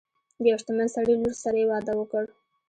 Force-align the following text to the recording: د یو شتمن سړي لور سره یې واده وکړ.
د 0.41 0.43
یو 0.51 0.57
شتمن 0.61 0.87
سړي 0.95 1.13
لور 1.21 1.33
سره 1.43 1.57
یې 1.61 1.69
واده 1.71 1.93
وکړ. 1.95 2.23